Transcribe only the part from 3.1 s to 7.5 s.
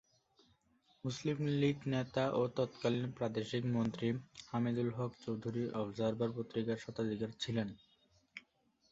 প্রাদেশিক মন্ত্রী হামিদুল হক চৌধুরী অবজার্ভার পত্রিকার স্বত্বাধিকারী